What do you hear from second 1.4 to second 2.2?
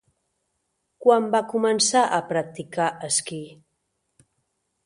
començar